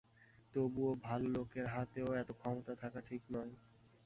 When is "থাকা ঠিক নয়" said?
2.81-3.53